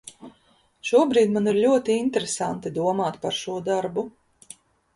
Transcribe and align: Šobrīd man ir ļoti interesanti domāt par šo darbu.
Šobrīd 0.91 1.35
man 1.35 1.49
ir 1.51 1.59
ļoti 1.67 1.99
interesanti 2.05 2.73
domāt 2.81 3.23
par 3.27 3.39
šo 3.43 3.61
darbu. 3.71 4.09